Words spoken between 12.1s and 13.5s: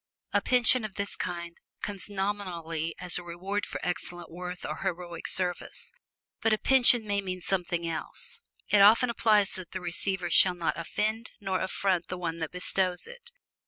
one that bestows it.